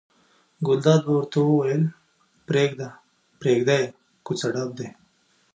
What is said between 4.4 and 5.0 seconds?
ډب دي.